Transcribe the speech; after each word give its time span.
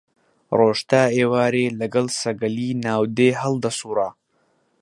ڕۆژ 0.57 0.79
تا 0.89 1.01
ئێوارێ 1.17 1.65
لەگەڵ 1.79 2.07
سەگەلی 2.21 2.69
ناو 2.85 3.03
دێ 3.17 3.29
هەڵدەسووڕا 3.41 4.09